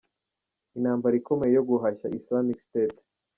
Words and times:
Intambara 0.77 1.15
ikomeye 1.21 1.51
yo 1.57 1.63
guhashya 1.69 2.13
Islamic 2.19 2.57
State. 2.67 2.99